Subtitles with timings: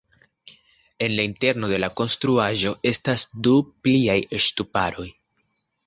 [0.97, 5.11] En la interno de la konstruaĵo estas du pliaj ŝtuparoj.